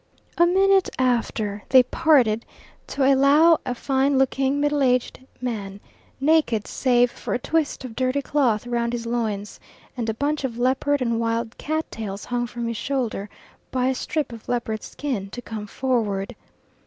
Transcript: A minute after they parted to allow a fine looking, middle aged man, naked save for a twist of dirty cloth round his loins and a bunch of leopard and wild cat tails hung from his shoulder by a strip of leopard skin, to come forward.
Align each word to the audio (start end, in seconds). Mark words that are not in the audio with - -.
A 0.35 0.47
minute 0.47 0.89
after 0.97 1.63
they 1.69 1.83
parted 1.83 2.43
to 2.87 3.03
allow 3.05 3.59
a 3.67 3.75
fine 3.75 4.17
looking, 4.17 4.59
middle 4.59 4.81
aged 4.81 5.19
man, 5.41 5.79
naked 6.19 6.65
save 6.65 7.11
for 7.11 7.35
a 7.35 7.39
twist 7.39 7.85
of 7.85 7.95
dirty 7.95 8.23
cloth 8.23 8.65
round 8.65 8.93
his 8.93 9.05
loins 9.05 9.59
and 9.95 10.09
a 10.09 10.15
bunch 10.15 10.43
of 10.43 10.57
leopard 10.57 11.03
and 11.03 11.19
wild 11.19 11.55
cat 11.59 11.85
tails 11.91 12.25
hung 12.25 12.47
from 12.47 12.67
his 12.67 12.77
shoulder 12.77 13.29
by 13.69 13.89
a 13.89 13.93
strip 13.93 14.31
of 14.31 14.49
leopard 14.49 14.81
skin, 14.81 15.29
to 15.29 15.39
come 15.43 15.67
forward. 15.67 16.35